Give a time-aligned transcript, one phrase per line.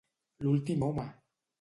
[0.47, 1.07] L'últim Home!